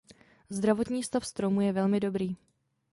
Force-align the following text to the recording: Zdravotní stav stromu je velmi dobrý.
Zdravotní 0.49 1.03
stav 1.03 1.25
stromu 1.25 1.61
je 1.61 1.73
velmi 1.73 1.99
dobrý. 1.99 2.35